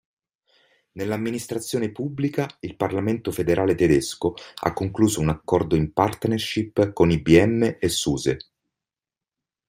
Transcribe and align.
Nell'Amministrazione 0.93 1.91
Pubblica 1.91 2.47
il 2.61 2.75
Parlamento 2.75 3.31
Federale 3.31 3.75
Tedesco 3.75 4.33
ha 4.63 4.73
concluso 4.73 5.21
un 5.21 5.29
accordo 5.29 5.75
in 5.75 5.93
partnership 5.93 6.91
con 6.91 7.11
IBM 7.11 7.77
e 7.79 7.87
SuSe. 7.87 8.37